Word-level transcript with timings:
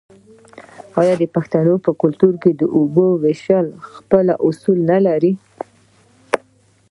آیا 0.99 1.13
د 1.21 1.23
پښتنو 1.35 1.73
په 1.85 1.91
کلتور 2.01 2.33
کې 2.43 2.51
د 2.55 2.61
اوبو 2.77 3.05
ویش 3.23 3.43
خپل 3.93 4.25
اصول 4.47 4.77
نلري؟ 4.91 5.33